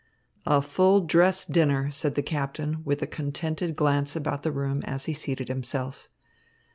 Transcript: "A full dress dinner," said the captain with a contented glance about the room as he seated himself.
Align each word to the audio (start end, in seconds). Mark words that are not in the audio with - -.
"A 0.47 0.63
full 0.63 1.01
dress 1.01 1.45
dinner," 1.45 1.91
said 1.91 2.15
the 2.15 2.23
captain 2.23 2.83
with 2.83 3.03
a 3.03 3.05
contented 3.05 3.75
glance 3.75 4.15
about 4.15 4.41
the 4.41 4.51
room 4.51 4.81
as 4.83 5.05
he 5.05 5.13
seated 5.13 5.47
himself. 5.47 6.09